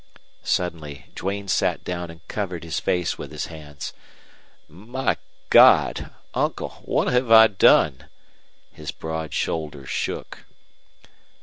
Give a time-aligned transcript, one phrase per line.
[0.41, 3.93] Suddenly Duane sat down and covered his face with his hands.
[4.67, 5.15] "My
[5.51, 6.09] God!
[6.33, 8.05] Uncle, what have I done?"
[8.71, 10.45] His broad shoulders shook.